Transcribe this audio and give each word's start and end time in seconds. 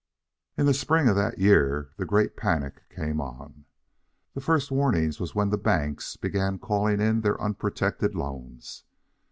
In 0.57 0.65
the 0.65 0.73
spring 0.73 1.07
of 1.09 1.15
the 1.15 1.31
year 1.37 1.91
the 1.97 2.07
Great 2.07 2.35
Panic 2.35 2.89
came 2.89 3.21
on. 3.21 3.65
The 4.33 4.41
first 4.41 4.71
warning 4.71 5.13
was 5.19 5.35
when 5.35 5.51
the 5.51 5.59
banks 5.59 6.15
began 6.17 6.57
calling 6.57 6.99
in 6.99 7.21
their 7.21 7.39
unprotected 7.39 8.15
loans. 8.15 8.83